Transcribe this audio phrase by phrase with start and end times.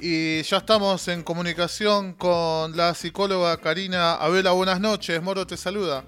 [0.00, 4.52] Y ya estamos en comunicación con la psicóloga Karina Abela.
[4.52, 6.04] Buenas noches, Moro te saluda.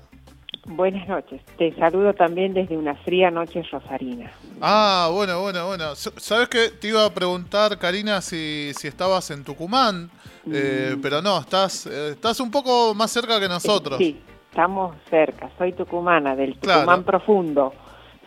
[0.66, 4.30] Buenas noches, te saludo también desde una fría noche rosarina.
[4.60, 5.96] Ah, bueno, bueno, bueno.
[5.96, 6.68] ¿Sabes qué?
[6.68, 10.10] Te iba a preguntar, Karina, si, si estabas en Tucumán,
[10.52, 11.00] eh, mm.
[11.00, 13.98] pero no, estás, eh, estás un poco más cerca que nosotros.
[13.98, 14.20] Sí,
[14.50, 15.50] estamos cerca.
[15.58, 17.72] Soy tucumana, del Tucumán profundo.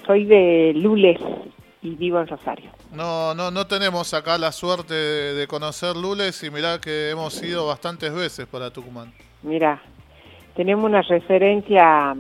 [0.06, 1.20] Soy de Lules
[1.82, 2.72] y vivo en Rosario.
[2.94, 7.66] No, no, no tenemos acá la suerte de, conocer Lules y mirá que hemos ido
[7.66, 9.12] bastantes veces para Tucumán.
[9.42, 9.82] Mira,
[10.56, 12.16] tenemos una referencia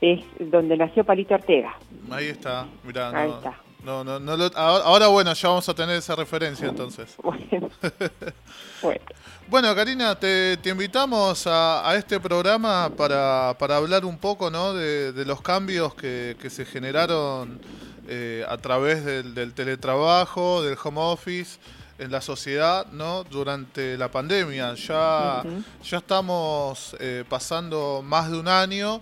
[0.00, 1.74] es donde nació Palito Ortega.
[2.10, 3.10] Ahí está, mirá.
[3.10, 3.54] Ahí está.
[3.84, 7.16] No, no, no ahora, bueno, ya vamos a tener esa referencia entonces.
[7.22, 7.68] Bueno.
[9.48, 9.74] bueno.
[9.74, 14.72] Karina, te, invitamos a, este programa para, para hablar un poco ¿no?
[14.72, 17.60] de, los cambios que, que se generaron
[18.08, 21.58] eh, a través del, teletrabajo, del home office
[21.98, 23.24] en la sociedad, ¿no?
[23.24, 24.74] Durante la pandemia.
[24.74, 25.42] Ya,
[25.82, 29.00] ya estamos eh, pasando más de un año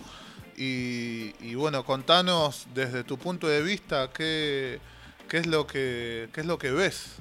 [0.55, 4.79] y, bueno, contanos desde tu punto de vista qué,
[5.27, 7.19] qué es lo que qué es lo que ves.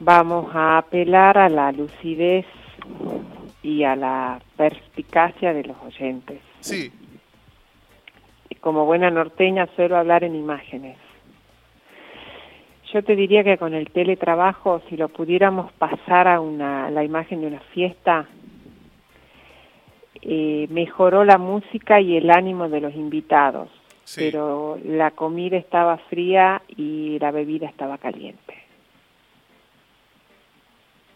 [0.00, 2.46] Vamos a apelar a la lucidez
[3.62, 6.40] y a la perspicacia de los oyentes.
[6.60, 6.92] Sí,
[8.62, 10.96] como buena norteña suelo hablar en imágenes.
[12.92, 17.40] Yo te diría que con el teletrabajo, si lo pudiéramos pasar a una, la imagen
[17.40, 18.28] de una fiesta,
[20.22, 23.68] eh, mejoró la música y el ánimo de los invitados,
[24.14, 28.54] pero la comida estaba fría y la bebida estaba caliente.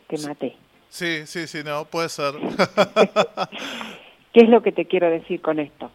[0.08, 0.56] Te maté.
[0.88, 2.34] Sí, sí, sí, no, puede ser.
[4.32, 5.92] ¿Qué es lo que te quiero decir con esto?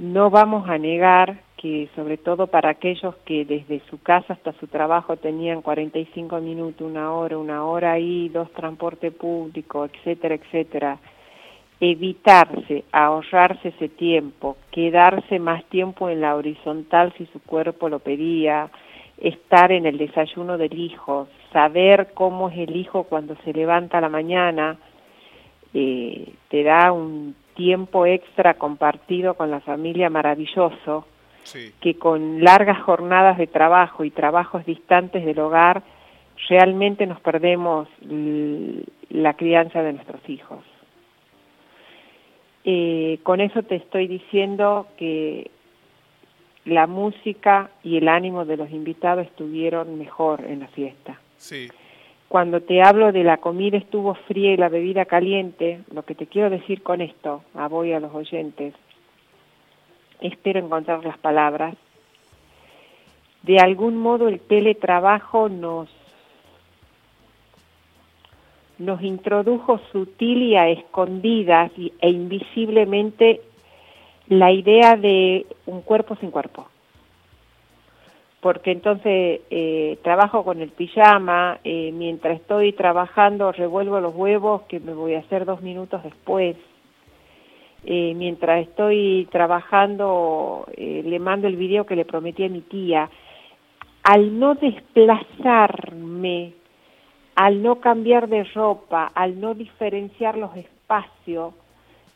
[0.00, 4.66] No vamos a negar que sobre todo para aquellos que desde su casa hasta su
[4.66, 10.98] trabajo tenían 45 minutos, una hora, una hora ahí, dos transporte público, etcétera, etcétera,
[11.80, 18.70] evitarse, ahorrarse ese tiempo, quedarse más tiempo en la horizontal si su cuerpo lo pedía,
[19.18, 24.00] estar en el desayuno del hijo, saber cómo es el hijo cuando se levanta a
[24.00, 24.78] la mañana,
[25.74, 31.06] eh, te da un tiempo extra compartido con la familia maravilloso,
[31.80, 35.82] que con largas jornadas de trabajo y trabajos distantes del hogar,
[36.48, 37.88] realmente nos perdemos
[39.10, 40.64] la crianza de nuestros hijos.
[42.64, 45.50] Eh, con eso te estoy diciendo que
[46.64, 51.18] la música y el ánimo de los invitados estuvieron mejor en la fiesta.
[51.36, 51.68] Sí.
[52.30, 56.28] Cuando te hablo de la comida estuvo fría y la bebida caliente, lo que te
[56.28, 58.72] quiero decir con esto, a voy a los oyentes,
[60.20, 61.74] espero encontrar las palabras,
[63.42, 65.88] de algún modo el teletrabajo nos
[68.78, 73.40] nos introdujo sutil y a escondidas e invisiblemente
[74.28, 76.68] la idea de un cuerpo sin cuerpo
[78.40, 84.80] porque entonces eh, trabajo con el pijama, eh, mientras estoy trabajando revuelvo los huevos que
[84.80, 86.56] me voy a hacer dos minutos después,
[87.84, 93.10] eh, mientras estoy trabajando le mando el video que le prometí a mi tía,
[94.02, 96.54] al no desplazarme,
[97.34, 101.54] al no cambiar de ropa, al no diferenciar los espacios,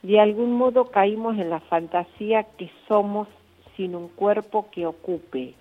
[0.02, 3.28] de algún modo caímos en la fantasía que somos
[3.76, 5.54] sin un cuerpo que ocupe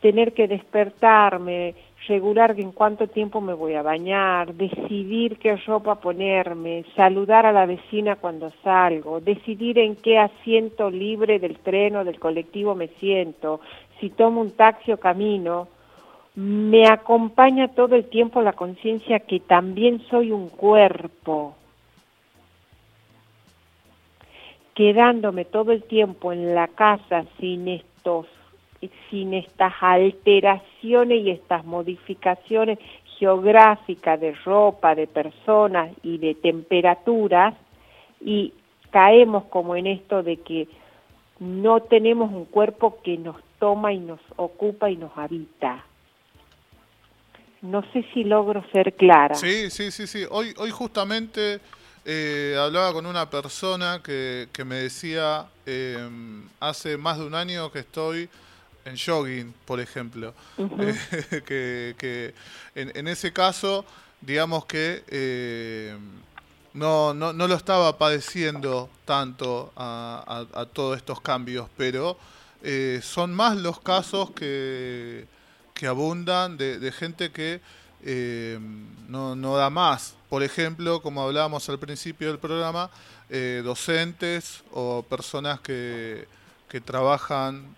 [0.00, 1.74] tener que despertarme,
[2.08, 7.66] regular en cuánto tiempo me voy a bañar, decidir qué ropa ponerme, saludar a la
[7.66, 13.60] vecina cuando salgo, decidir en qué asiento libre del tren o del colectivo me siento,
[14.00, 15.68] si tomo un taxi o camino,
[16.34, 21.54] me acompaña todo el tiempo la conciencia que también soy un cuerpo,
[24.74, 28.26] quedándome todo el tiempo en la casa sin estos
[29.10, 32.78] sin estas alteraciones y estas modificaciones
[33.18, 37.54] geográficas de ropa, de personas y de temperaturas,
[38.20, 38.54] y
[38.90, 40.68] caemos como en esto de que
[41.38, 45.84] no tenemos un cuerpo que nos toma y nos ocupa y nos habita.
[47.62, 49.34] No sé si logro ser clara.
[49.34, 50.24] Sí, sí, sí, sí.
[50.30, 51.60] Hoy, hoy justamente
[52.06, 56.08] eh, hablaba con una persona que, que me decía, eh,
[56.58, 58.30] hace más de un año que estoy
[58.84, 60.34] en jogging, por ejemplo.
[61.46, 62.34] que, que
[62.74, 63.84] en, ese caso,
[64.20, 65.96] digamos que eh,
[66.74, 72.16] no, no, no, lo estaba padeciendo tanto a, a, todos estos cambios, pero
[72.62, 75.26] eh, son más los casos que,
[75.74, 77.60] que abundan de, gente que
[78.04, 78.58] eh,
[79.08, 80.14] no, no, da más.
[80.28, 82.90] Por ejemplo, como hablábamos al principio del programa,
[83.62, 86.26] docentes o personas que,
[86.70, 87.74] que trabajan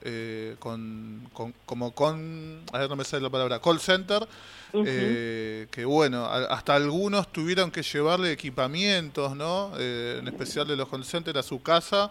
[0.58, 1.22] con,
[1.64, 4.28] como con, a ver, no me sale la palabra, call center,
[4.72, 9.72] que bueno, hasta algunos tuvieron que llevarle equipamientos, ¿no?
[9.78, 12.10] en especial de los call centers a su casa,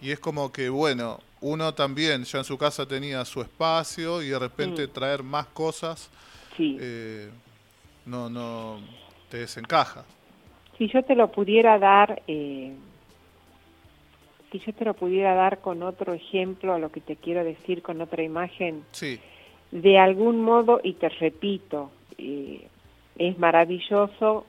[0.00, 4.28] y es como que, bueno, uno también ya en su casa tenía su espacio y
[4.28, 6.10] de repente traer más cosas
[6.58, 7.30] eh,
[8.06, 8.80] no no
[9.28, 10.04] te desencaja.
[10.78, 12.74] Si yo te lo pudiera dar eh,
[14.52, 17.82] si yo te lo pudiera dar con otro ejemplo a lo que te quiero decir
[17.82, 19.18] con otra imagen sí.
[19.70, 22.68] de algún modo y te repito eh,
[23.18, 24.44] es maravilloso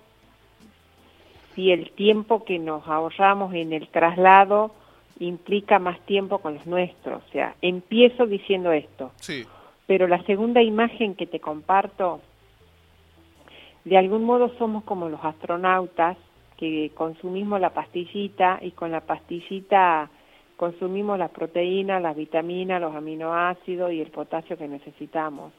[1.56, 4.72] si el tiempo que nos ahorramos en el traslado
[5.20, 7.24] implica más tiempo con los nuestros.
[7.28, 9.12] O sea, empiezo diciendo esto.
[9.18, 9.46] Sí.
[9.86, 12.22] Pero la segunda imagen que te comparto,
[13.84, 16.18] de algún modo somos como los astronautas
[16.58, 20.10] que consumimos la pastillita y con la pastillita
[20.58, 25.52] consumimos las proteínas, las vitaminas, los aminoácidos y el potasio que necesitamos.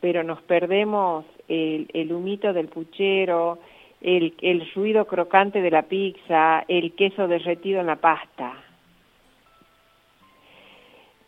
[0.00, 3.58] Pero nos perdemos el, el humito del puchero,
[4.00, 8.54] el, el ruido crocante de la pizza, el queso derretido en la pasta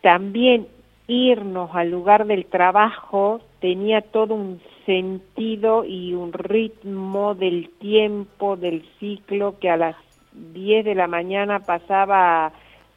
[0.03, 0.69] también
[1.07, 8.85] irnos al lugar del trabajo tenía todo un sentido y un ritmo del tiempo, del
[8.99, 9.97] ciclo, que a las
[10.33, 12.53] 10 de la mañana pasaba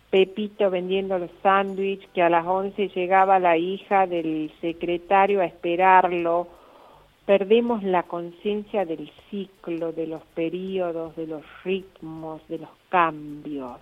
[0.10, 6.48] Pepito vendiendo los sándwiches, que a las 11 llegaba la hija del secretario a esperarlo.
[7.28, 13.80] Perdemos la conciencia del ciclo, de los periodos, de los ritmos, de los cambios.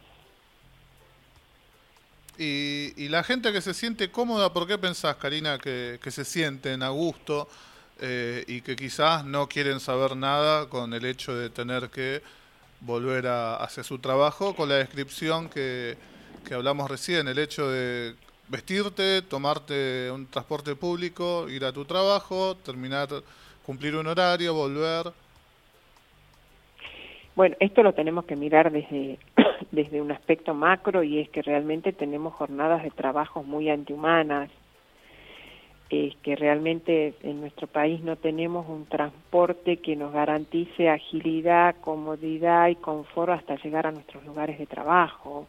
[2.38, 6.90] Y, la gente que se siente cómoda, ¿por qué pensás, Karina, que, se sienten a
[6.90, 7.48] gusto
[8.02, 12.22] eh, y que quizás no quieren saber nada con el hecho de tener que
[12.82, 14.56] volver a hacer su trabajo?
[14.56, 15.96] Con la descripción que,
[16.48, 18.16] que hablamos recién, el hecho de
[18.50, 23.10] vestirte, tomarte un transporte público, ir a tu trabajo, terminar,
[23.66, 25.14] cumplir un horario, volver.
[27.36, 29.18] Bueno, esto lo tenemos que mirar desde,
[29.74, 34.52] desde un aspecto macro y es que realmente tenemos jornadas de trabajo muy antihumanas,
[35.90, 42.68] es que realmente en nuestro país no tenemos un transporte que nos garantice agilidad, comodidad
[42.68, 45.48] y confort hasta llegar a nuestros lugares de trabajo.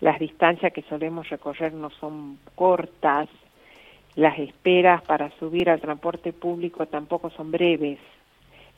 [0.00, 3.28] Las distancias que solemos recorrer no son cortas,
[4.14, 7.98] las esperas para subir al transporte público tampoco son breves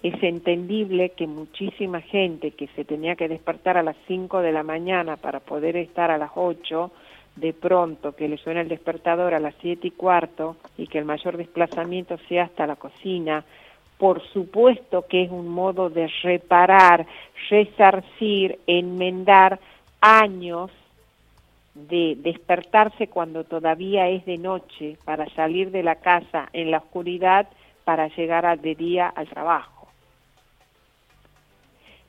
[0.05, 4.62] es entendible que muchísima gente que se tenía que despertar a las 5 de la
[4.62, 6.91] mañana para poder estar a las 8,
[7.37, 11.06] de pronto que le suena el despertador a las 7 y cuarto y que el
[11.06, 13.47] mayor desplazamiento sea hasta la cocina,
[13.97, 17.06] por supuesto que es un modo de reparar,
[17.49, 19.59] resarcir, enmendar
[20.03, 20.71] años
[21.75, 27.49] de despertarse cuando todavía es de noche para salir de la casa en la oscuridad
[27.85, 29.74] para llegar de día al trabajo.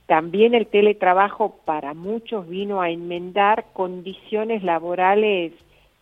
[0.08, 5.54] También el teletrabajo para muchos vino a enmendar condiciones laborales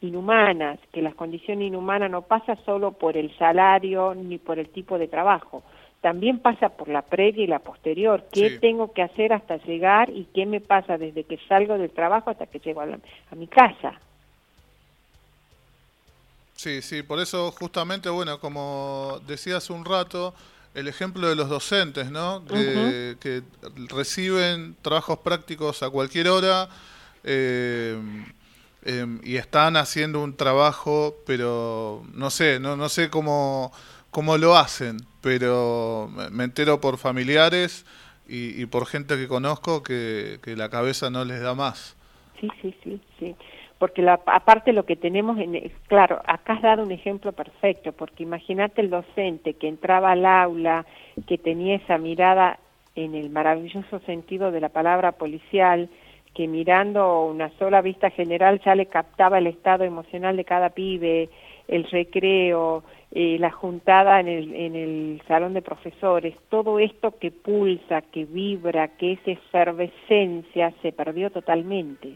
[0.02, 4.98] inhumanas, que las condiciones inhumanas no pasa solo por el salario ni por el tipo
[4.98, 5.64] de trabajo,
[6.02, 8.26] también pasa por la previa y la posterior.
[8.30, 12.30] ¿Qué tengo que hacer hasta llegar y qué me pasa desde que salgo del trabajo
[12.30, 13.94] hasta que llego a, a mi casa?
[16.56, 20.34] Sí, sí, por eso justamente, bueno, como decía hace un rato,
[20.76, 22.44] el ejemplo de los docentes, ¿no?
[22.46, 23.44] Que,
[23.90, 26.70] reciben trabajos prácticos a cualquier hora
[27.24, 27.98] eh,
[28.84, 33.72] em, y están haciendo un trabajo, pero no sé, no, no sé cómo,
[34.10, 37.86] cómo lo hacen, pero me entero por familiares
[38.28, 41.96] y, por gente que conozco que, que la cabeza no les da más.
[42.40, 43.36] Sí, sí, sí, sí
[43.84, 48.24] porque la, aparte lo que tenemos, en, claro, acá has dado un ejemplo perfecto, porque
[48.24, 50.86] imagínate el docente que entraba al aula,
[51.28, 52.60] que tenía esa mirada
[52.96, 55.90] en el maravilloso sentido de la palabra policial,
[56.34, 61.28] que mirando una sola vista general ya le captaba el estado emocional de cada pibe,
[61.68, 67.32] el recreo, eh, la juntada en el, en el salón de profesores, todo esto que
[67.32, 72.14] pulsa, que vibra, que es efervescencia, se perdió totalmente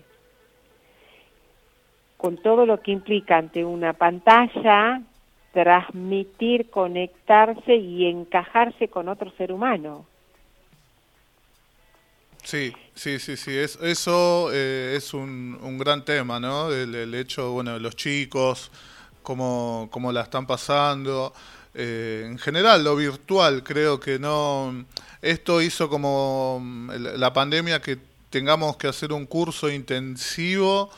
[2.17, 5.01] con todo lo que implica ante una pantalla,
[5.53, 10.05] transmitir, conectarse y encajarse con otro ser humano.
[12.43, 13.55] Sí, sí, sí, sí.
[13.55, 16.71] Es, eso eh, es un, un, gran tema, ¿no?
[16.71, 18.71] El, hecho, bueno, de los chicos,
[19.21, 21.33] cómo, cómo la están pasando.
[21.73, 24.85] Eh, en general, lo virtual, creo que no.
[25.21, 27.97] Esto hizo como mm, la pandemia que
[28.29, 30.89] tengamos que hacer un curso intensivo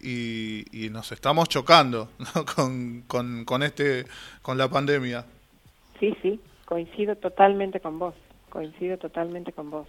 [0.00, 2.10] y, nos estamos chocando
[2.56, 4.06] con, con, con, este,
[4.42, 5.24] con la pandemia.
[5.98, 8.14] Sí, sí, coincido totalmente con vos,
[8.48, 9.86] coincido totalmente con vos.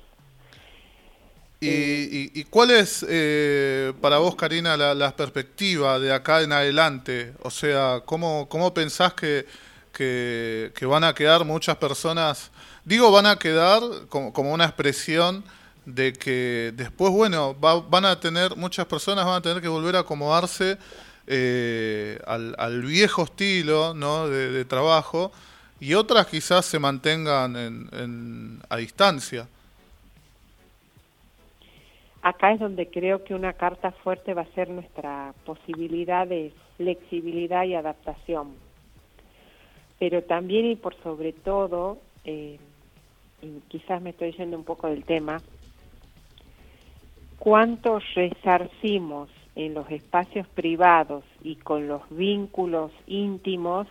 [1.64, 7.34] ¿Y, y, cuál es eh, para vos, Karina, la, perspectiva de acá en adelante?
[7.44, 9.46] O sea, ¿cómo, cómo pensás que,
[9.94, 12.50] que, van a quedar muchas personas?
[12.84, 15.44] Digo, van a quedar como, como una expresión
[15.96, 20.00] de que después, bueno, van a tener, muchas personas van a tener que volver a
[20.00, 20.78] acomodarse
[21.28, 24.28] eh, al, viejo estilo ¿no?
[24.28, 25.32] de, trabajo
[25.80, 29.48] y otras quizás se mantengan en, a distancia.
[32.22, 37.64] Acá es donde creo que una carta fuerte va a ser nuestra posibilidad de flexibilidad
[37.64, 38.54] y adaptación.
[39.98, 42.60] Pero también y por sobre todo, eh,
[43.42, 45.42] y quizás me estoy yendo un poco del tema,
[47.42, 53.88] cuánto resarcimos en los espacios privados y con los vínculos íntimos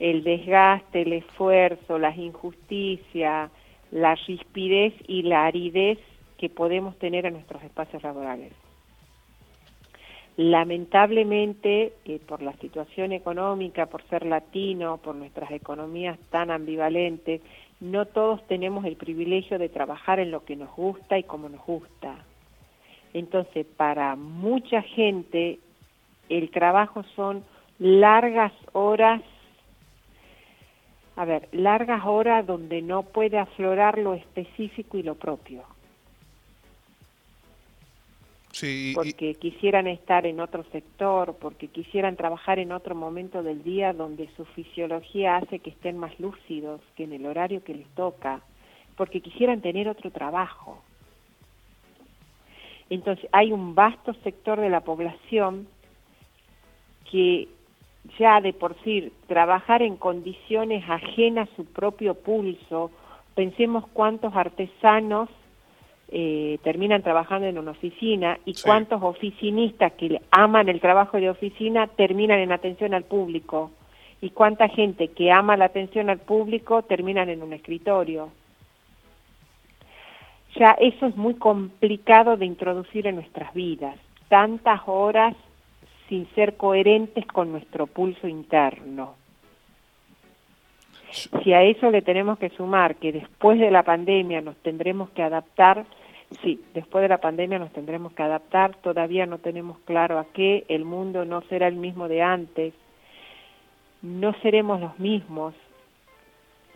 [0.00, 3.52] el desgaste, el esfuerzo, las injusticias,
[3.92, 6.00] la rispidez y la aridez
[6.38, 8.52] que podemos tener en nuestros espacios laborales.
[10.36, 17.42] Lamentablemente, eh, por la situación económica, por ser latino, por nuestras economías tan ambivalentes,
[17.78, 21.64] no todos tenemos el privilegio de trabajar en lo que nos gusta y como nos
[21.64, 22.24] gusta.
[23.16, 25.58] Entonces, para mucha gente,
[26.28, 27.42] el trabajo son
[27.78, 29.22] largas horas,
[31.16, 35.64] a ver, largas horas donde no puede aflorar lo específico y lo propio.
[38.52, 43.94] Sí, porque quisieran estar en otro sector, porque quisieran trabajar en otro momento del día
[43.94, 48.42] donde su fisiología hace que estén más lúcidos que en el horario que les toca,
[48.94, 50.82] porque quisieran tener otro trabajo.
[52.90, 55.66] Entonces hay un vasto sector de la población
[57.10, 57.48] que
[58.18, 62.90] ya de por sí trabajar en condiciones ajenas a su propio pulso,
[63.34, 65.28] pensemos cuántos artesanos
[66.08, 71.88] eh, terminan trabajando en una oficina y cuántos oficinistas que aman el trabajo de oficina
[71.88, 73.72] terminan en atención al público
[74.20, 78.30] y cuánta gente que ama la atención al público terminan en un escritorio
[80.58, 83.96] ya eso es muy complicado de introducir en nuestras vidas,
[84.28, 85.34] tantas horas
[86.08, 89.14] sin ser coherentes con nuestro pulso interno.
[91.42, 95.22] Si a eso le tenemos que sumar que después de la pandemia nos tendremos que
[95.22, 95.84] adaptar,
[96.42, 100.64] sí, después de la pandemia nos tendremos que adaptar, todavía no tenemos claro a qué,
[100.68, 102.74] el mundo no será el mismo de antes,
[104.02, 105.54] no seremos los mismos.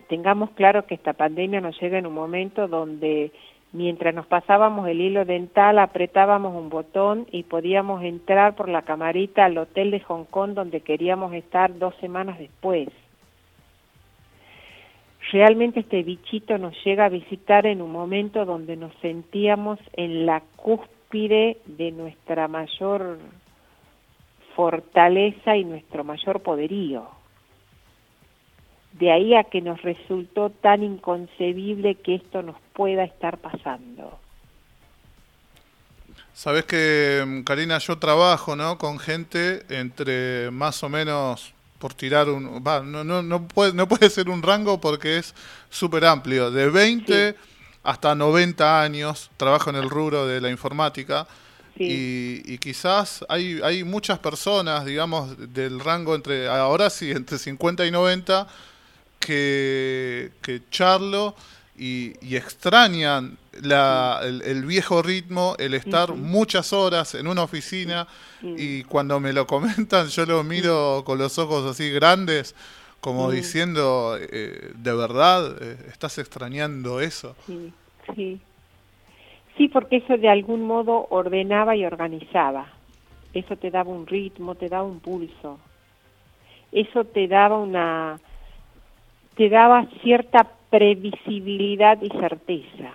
[0.08, 3.32] Tengamos claro que esta pandemia nos llega en un momento donde
[3.72, 9.44] Mientras nos pasábamos el hilo dental, apretábamos un botón y podíamos entrar por la camarita
[9.44, 12.88] al hotel de Hong Kong donde queríamos estar dos semanas después.
[15.30, 20.42] Realmente este bichito nos llega a visitar en un momento donde nos sentíamos en la
[20.56, 23.18] cúspide de nuestra mayor
[24.56, 27.19] fortaleza y nuestro mayor poderío
[28.92, 34.18] de ahí a que nos resultó tan inconcebible que esto nos pueda estar pasando.
[36.32, 38.78] Sabes que, mm, Karina, yo trabajo ¿no?
[38.78, 42.62] con gente entre más o menos, por tirar un...
[42.62, 45.35] no, no, no, puede, no puede ser un rango porque es
[45.70, 47.37] súper amplio, de 20
[47.82, 51.26] hasta 90 años, trabajo en el rubro de la informática.
[51.76, 57.87] Y, y, quizás hay, hay muchas personas, digamos, del rango entre, ahora sí, entre 50
[57.87, 58.47] y 90,
[59.20, 61.36] que, que charlo
[61.78, 68.06] y, extrañan la, el, viejo ritmo, el estar muchas horas en una oficina
[68.42, 72.54] y cuando me lo comentan yo lo miro con los ojos así grandes,
[73.00, 77.34] como diciendo, eh, ¿de verdad eh, estás extrañando eso?
[77.46, 77.72] Sí,
[78.14, 78.40] sí.
[79.56, 82.66] Sí, porque eso de algún modo ordenaba y organizaba.
[83.32, 85.58] Eso te daba un ritmo, te daba un pulso.
[86.72, 88.18] Eso te daba una,
[89.40, 92.92] te daba cierta previsibilidad y certeza.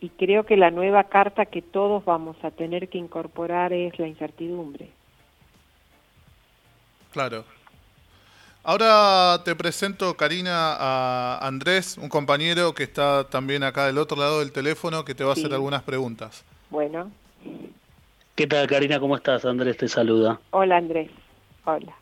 [0.00, 4.08] Y creo que la nueva carta que todos vamos a tener que incorporar es la
[4.08, 4.90] incertidumbre.
[7.12, 7.44] Claro.
[8.64, 14.40] Ahora te presento, Karina, a Andrés, un compañero que está también acá del otro lado
[14.40, 16.44] del teléfono, que te va a hacer algunas preguntas.
[16.68, 17.12] Bueno.
[18.34, 18.98] ¿Qué tal, Karina?
[18.98, 19.44] ¿Cómo estás?
[19.44, 20.40] Andrés te saluda.
[20.50, 21.12] Hola, Andrés.
[21.64, 21.94] Hola.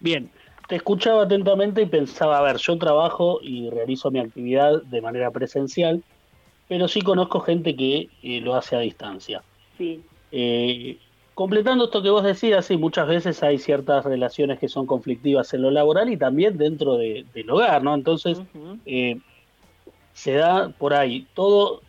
[0.00, 0.30] Bien,
[0.68, 5.30] te escuchaba atentamente y pensaba, a ver, yo trabajo y realizo mi actividad de manera
[5.30, 6.02] presencial,
[6.68, 9.42] pero sí conozco gente que eh, lo hace a distancia.
[9.78, 10.02] Sí.
[10.30, 10.98] Eh,
[11.32, 15.62] completando esto que vos decías, sí, muchas veces hay ciertas relaciones que son conflictivas en
[15.62, 17.94] lo laboral y también dentro del hogar, ¿no?
[17.94, 18.38] Entonces,
[18.84, 19.18] eh,
[20.12, 21.80] se da por ahí todo,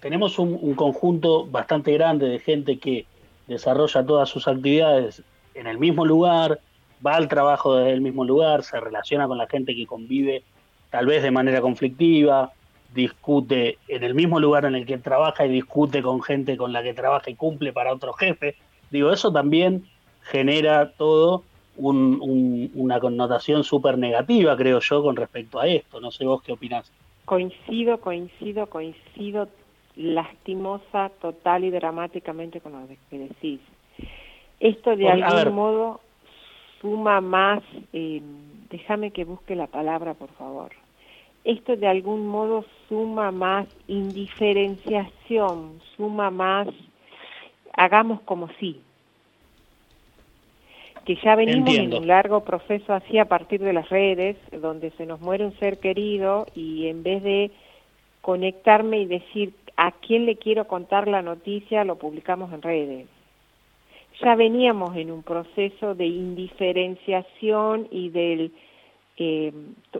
[0.00, 3.06] tenemos un, conjunto bastante grande de gente que
[3.48, 5.22] desarrolla todas sus actividades
[5.54, 6.60] en el mismo lugar,
[7.04, 10.42] va al trabajo desde el mismo lugar, se relaciona con la gente que convive
[10.90, 12.52] tal vez de manera conflictiva,
[12.94, 16.82] discute en el mismo lugar en el que trabaja y discute con gente con la
[16.82, 18.56] que trabaja y cumple para otro jefe.
[18.90, 19.84] Digo, eso también
[20.22, 21.44] genera todo
[21.76, 26.00] una connotación súper negativa, creo yo, con respecto a esto.
[26.00, 26.90] No sé vos qué opinás.
[27.26, 29.48] Coincido, coincido, coincido
[29.96, 33.60] lastimosa, total y dramáticamente con lo que decís.
[34.60, 36.00] Esto de algún modo
[36.80, 38.22] suma más, eh,
[38.70, 40.70] déjame que busque la palabra, por favor.
[41.44, 46.68] Esto de algún modo suma más indiferenciación, suma más
[47.76, 48.80] hagamos como sí.
[51.04, 55.06] Que ya venimos en un largo proceso así a partir de las redes, donde se
[55.06, 57.52] nos muere un ser querido y en vez de
[58.22, 63.06] conectarme y decir a quién le quiero contar la noticia, lo publicamos en redes.
[64.22, 68.52] Ya veníamos en un proceso de indiferenciación y del
[69.18, 69.52] eh,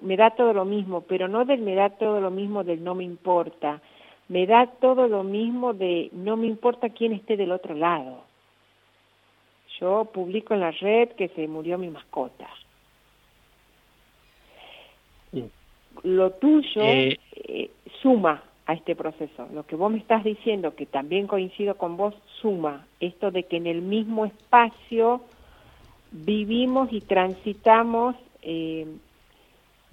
[0.03, 2.95] me da todo lo mismo, pero no del me da todo lo mismo del no
[2.95, 3.81] me importa,
[4.29, 8.25] me da todo lo mismo de no me importa quién esté del otro lado.
[9.81, 12.49] Yo publico en la red que se murió mi mascota.
[16.03, 17.19] Lo tuyo eh.
[17.33, 17.71] Eh,
[18.03, 19.49] suma a este proceso.
[19.53, 23.57] Lo que vos me estás diciendo, que también coincido con vos, suma esto de que
[23.57, 25.23] en el mismo espacio
[26.11, 28.87] vivimos y transitamos eh,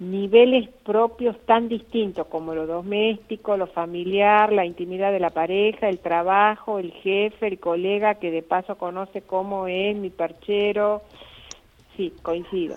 [0.00, 6.00] niveles propios tan distintos como lo doméstico, lo familiar, la intimidad de la pareja, el
[6.00, 11.02] trabajo, el jefe, el colega que de paso conoce cómo es mi perchero.
[11.96, 12.74] Sí, coincido.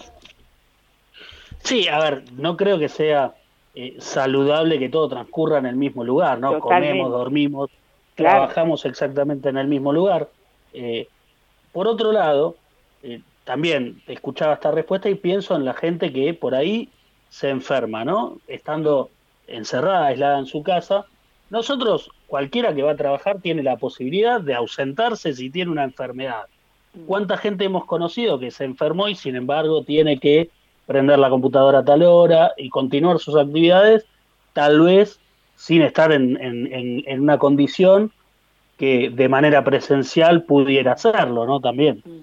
[1.63, 3.33] Sí, a ver, no creo que sea
[3.79, 6.59] eh, saludable que todo transcurra en el mismo lugar, ¿no?
[6.59, 7.69] Comemos, dormimos,
[8.15, 10.29] trabajamos exactamente en el mismo lugar.
[10.73, 11.07] Eh,
[11.73, 12.55] por otro lado,
[13.03, 16.89] eh, también escuchaba esta respuesta y pienso en la gente que por ahí
[17.29, 18.39] se enferma, ¿no?
[18.47, 19.11] Estando
[19.45, 21.05] encerrada, aislada en su casa.
[21.51, 26.45] Nosotros, cualquiera que va a trabajar, tiene la posibilidad de ausentarse si tiene una enfermedad.
[26.95, 27.05] Mm.
[27.05, 30.49] ¿Cuánta gente hemos conocido que se enfermó y sin embargo tiene que
[30.87, 34.05] prender la computadora a tal hora y continuar sus actividades,
[34.53, 35.19] tal vez
[35.55, 38.11] sin estar en, en, una condición
[38.77, 41.59] que de manera presencial pudiera hacerlo, ¿no?
[41.59, 42.01] También.
[42.05, 42.19] Mm.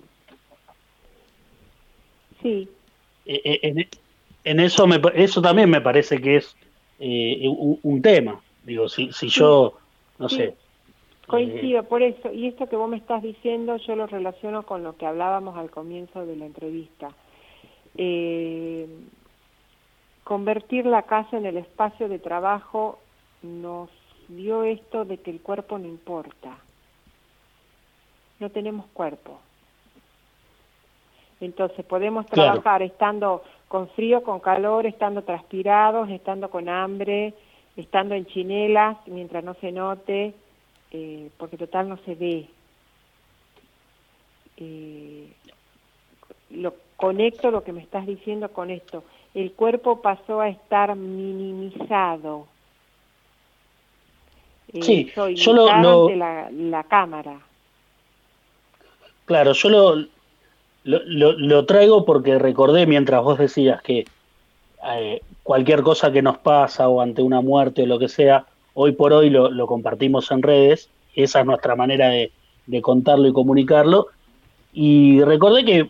[2.42, 2.68] Sí.
[3.26, 3.88] E, e,
[4.44, 6.56] en eso me, eso también me parece que es
[7.00, 8.40] eh, un, tema.
[8.62, 9.74] Digo, si, si yo,
[10.18, 10.54] no sé.
[11.26, 12.32] Coincido, por eso.
[12.32, 15.70] Y esto que vos me estás diciendo, yo lo relaciono con lo que hablábamos al
[15.70, 17.10] comienzo de la entrevista.
[17.96, 18.88] Eh,
[20.24, 22.98] convertir la casa en el espacio de trabajo
[23.42, 23.90] nos
[24.28, 26.58] dio esto de que el cuerpo no importa.
[28.40, 29.38] No tenemos cuerpo.
[31.40, 37.34] Entonces podemos trabajar estando con frío, con calor, estando transpirados, estando con hambre,
[37.76, 40.34] estando en chinelas mientras no se note,
[40.90, 42.48] eh, porque total no se ve.
[44.56, 45.32] Eh,
[46.50, 49.04] lo conecto lo que me estás diciendo con esto.
[49.34, 52.46] El cuerpo pasó a estar minimizado.
[54.72, 57.40] Eh, sí, soy yo lo, la, la cámara.
[59.24, 59.96] Claro, yo lo,
[60.84, 64.04] lo, lo, traigo porque recordé mientras vos decías que
[64.96, 68.92] eh, cualquier cosa que nos pasa o ante una muerte o lo que sea, hoy
[68.92, 72.32] por hoy lo, lo compartimos en redes, esa es nuestra manera de,
[72.66, 74.08] de contarlo y comunicarlo.
[74.72, 75.88] Y recordé que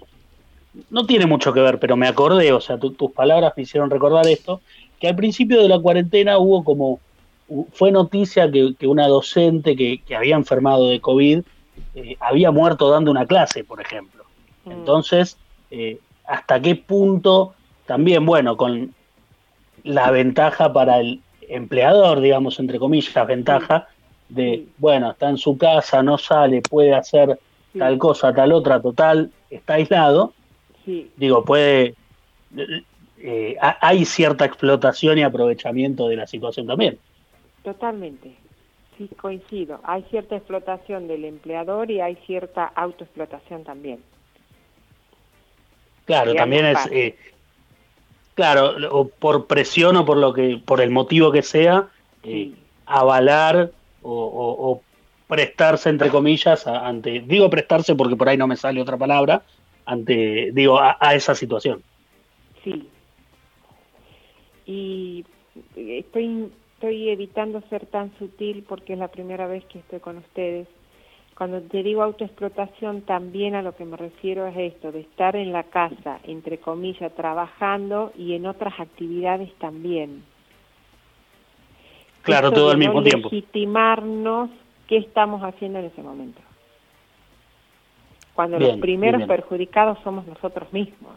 [0.90, 4.26] no tiene mucho que ver, pero me acordé, o sea, tus palabras me hicieron recordar
[4.26, 4.60] esto,
[5.00, 7.00] que al principio de la cuarentena hubo como,
[7.72, 11.42] fue noticia que, que una docente que, que, había enfermado de COVID
[11.94, 14.24] eh, había muerto dando una clase, por ejemplo.
[14.64, 14.70] Mm.
[14.72, 15.36] Entonces,
[15.70, 17.54] eh, ¿hasta qué punto
[17.86, 18.94] también, bueno, con
[19.82, 23.88] la ventaja para el empleador, digamos, entre comillas, ventaja
[24.28, 27.38] de, bueno, está en su casa, no sale, puede hacer
[27.78, 30.32] tal cosa, tal otra, total, está aislado,
[31.16, 31.94] digo, puede
[33.26, 36.98] eh, hay cierta explotación y aprovechamiento de la situación también.
[37.62, 38.34] Totalmente,
[38.98, 39.80] sí, coincido.
[39.84, 44.00] Hay cierta explotación del empleador y hay cierta autoexplotación también.
[46.04, 47.16] Claro, también es, eh,
[48.34, 51.88] claro, o por presión o por lo que, por el motivo que sea,
[52.24, 52.52] eh,
[52.84, 53.70] avalar
[54.02, 54.82] o,
[55.26, 59.42] prestarse entre comillas ante, digo prestarse porque por ahí no me sale otra palabra,
[59.86, 61.82] ante, digo, a esa situación.
[62.62, 62.88] Sí,
[64.66, 65.24] y
[65.76, 70.68] estoy, estoy evitando ser tan sutil porque es la primera vez que estoy con ustedes.
[71.36, 75.52] Cuando te digo autoexplotación, también a lo que me refiero es esto, de estar en
[75.52, 80.22] la casa, entre comillas, trabajando y en otras actividades también.
[82.22, 83.28] Claro, todo al mismo tiempo.
[83.30, 84.48] Legitimarnos
[84.86, 86.40] qué estamos haciendo en ese momento.
[88.34, 91.14] Cuando los primeros perjudicados somos nosotros mismos.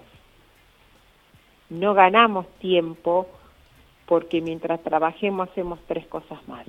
[1.70, 3.28] No ganamos tiempo
[4.06, 6.66] porque mientras trabajemos hacemos tres cosas más.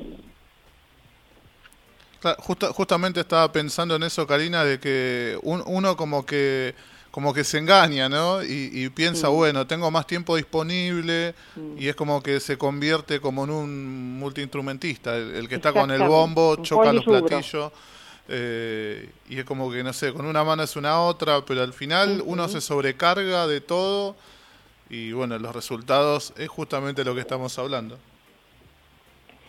[2.70, 6.74] justamente estaba pensando en eso, Karina, de que uno como que
[7.10, 8.42] como que se engaña, ¿no?
[8.44, 11.78] Y, piensa, bueno, tengo más tiempo disponible mm.
[11.78, 16.02] y es como que se convierte como en un multiinstrumentista, el, que está con el
[16.02, 17.72] bombo, choca los platillos.
[18.28, 21.72] Eh, y es como que, no sé, con una mano es una otra, pero al
[21.72, 24.16] final uno se sobrecarga de todo
[24.90, 27.98] y bueno, los resultados es justamente lo que estamos hablando.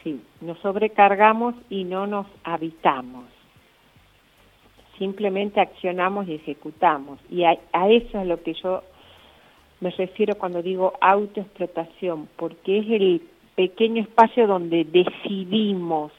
[0.04, 3.26] Sí, nos sobrecargamos y no nos habitamos.
[4.98, 7.20] Simplemente accionamos y ejecutamos.
[7.30, 7.54] Y a,
[7.90, 8.84] eso es lo que yo
[9.80, 13.22] me refiero cuando digo autoexplotación, porque es el
[13.56, 16.12] pequeño espacio donde decidimos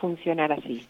[0.00, 0.86] funcionar así.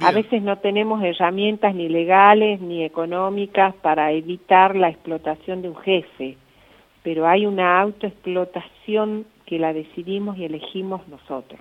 [0.00, 5.76] A veces no tenemos herramientas ni legales ni económicas para evitar la explotación de un
[5.76, 6.36] jefe,
[7.02, 11.60] pero hay una autoexplotación que la decidimos y elegimos nosotros.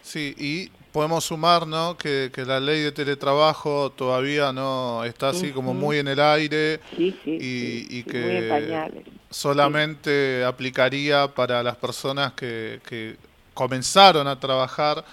[0.00, 1.96] Sí, y podemos sumar ¿no?
[1.96, 8.02] que, la ley de teletrabajo todavía no está así como muy en el aire y,
[8.02, 8.90] que
[9.30, 13.16] solamente aplicaría para las personas que, que
[13.54, 15.04] comenzaron a trabajar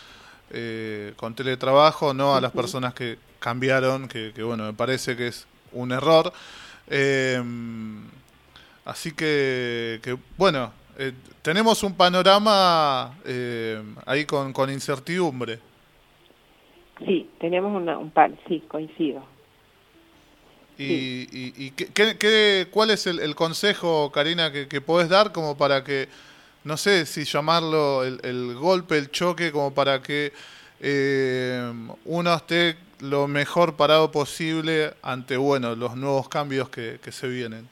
[0.52, 5.48] eh, con teletrabajo, no a las personas que cambiaron, que, bueno, me parece que es
[5.72, 6.34] un error.
[6.88, 7.42] Eh,
[8.86, 13.16] así que, bueno, eh, tenemos un panorama
[14.06, 15.60] ahí con, con, incertidumbre.
[17.06, 19.24] Sí, tenemos una, un pan, sí, coincido.
[20.78, 26.08] ¿Y, y, qué, cuál es el, consejo, Karina, que, que podés dar como para que
[26.64, 30.32] no sé si llamarlo el, golpe, el choque, como para que
[30.82, 31.72] eh,
[32.06, 37.68] uno esté lo mejor parado posible ante bueno los nuevos cambios que, se vienen.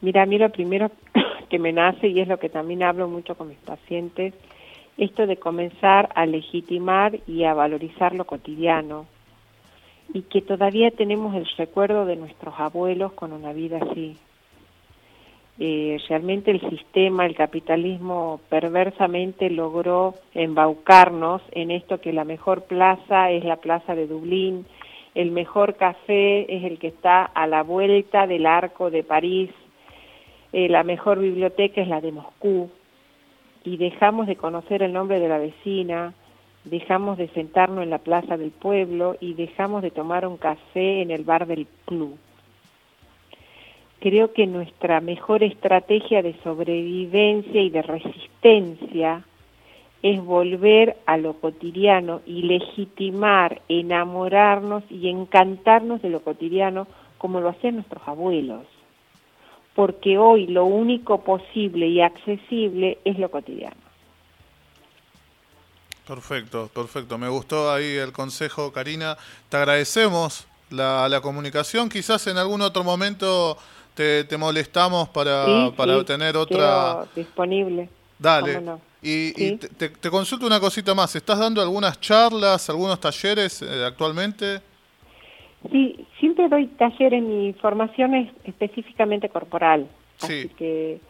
[0.00, 0.90] Mira, a mí lo primero
[1.50, 4.34] que me nace, y es lo que también hablo mucho con mis pacientes,
[4.96, 9.06] esto de comenzar a legitimar y a valorizar lo cotidiano,
[10.14, 14.16] y que todavía tenemos el recuerdo de nuestros abuelos con una vida así,
[15.58, 23.30] eh, realmente el sistema, el capitalismo perversamente logró embaucarnos en esto que la mejor plaza
[23.30, 24.66] es la plaza de Dublín,
[25.14, 29.50] el mejor café es el que está a la vuelta del arco de París,
[30.52, 32.70] eh, la mejor biblioteca es la de Moscú,
[33.64, 36.12] y dejamos de conocer el nombre de la vecina,
[36.64, 41.10] dejamos de sentarnos en la plaza del pueblo y dejamos de tomar un café en
[41.10, 42.18] el bar del club
[44.00, 49.24] creo que nuestra mejor estrategia de sobrevivencia y de resistencia
[50.02, 56.86] es volver a lo cotidiano y legitimar, enamorarnos y encantarnos de lo cotidiano
[57.18, 58.66] como lo hacían nuestros abuelos.
[59.74, 63.76] Porque hoy lo único posible y accesible es lo cotidiano.
[66.06, 67.18] Perfecto, perfecto.
[67.18, 69.16] Me gustó ahí el consejo, Karina.
[69.48, 71.88] Te agradecemos la, comunicación.
[71.88, 73.58] Quizás en algún otro momento
[73.96, 77.06] te, molestamos para, para tener otra...
[77.14, 77.88] disponible.
[78.18, 78.60] Dale.
[79.02, 81.14] Y, te, consulto una cosita más.
[81.16, 84.60] ¿Estás dando algunas charlas, algunos talleres eh, actualmente?
[85.70, 87.22] Sí, siempre doy talleres.
[87.22, 89.88] Mi formación es específicamente corporal.
[90.20, 91.00] Así que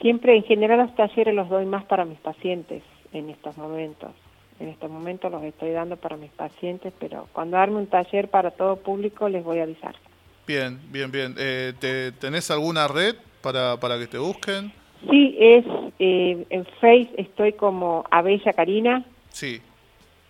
[0.00, 4.12] siempre, en general, los talleres los doy más para mis pacientes en estos momentos.
[4.60, 8.52] En estos momentos los estoy dando para mis pacientes, pero cuando arme un taller para
[8.52, 9.96] todo público les voy a avisar.
[10.46, 11.34] Bien, bien, bien.
[11.38, 14.72] Eh, ¿te, ¿Tenés alguna red para, para que te busquen?
[15.08, 15.64] Sí, es
[15.98, 19.04] eh, en Face estoy como Abella Karina.
[19.30, 19.60] Sí.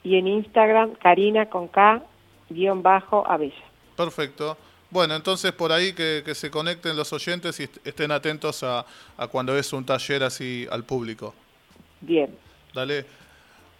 [0.05, 2.03] Y en Instagram Karina con K
[2.51, 3.55] guion bajo Abella.
[3.96, 4.57] Perfecto.
[4.90, 8.85] Bueno, entonces por ahí que, se conecten los oyentes y estén atentos a,
[9.16, 11.35] a cuando es un taller así al público.
[12.01, 12.31] Bien.
[12.75, 13.07] Dale.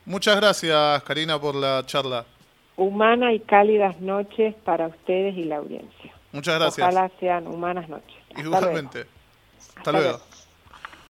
[0.05, 2.25] Muchas gracias, Karina, por la charla.
[2.77, 6.13] Humana y cálidas noches para ustedes y la audiencia.
[6.33, 6.89] Muchas gracias.
[6.89, 8.17] Ojalá sean humanas noches.
[8.37, 9.07] Igualmente.
[9.77, 10.21] Hasta, luego.